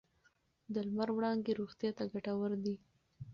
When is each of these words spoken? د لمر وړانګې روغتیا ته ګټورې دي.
د 0.73 0.75
لمر 0.87 1.09
وړانګې 1.13 1.57
روغتیا 1.59 1.91
ته 1.97 2.03
ګټورې 2.13 2.57
دي. 2.63 2.75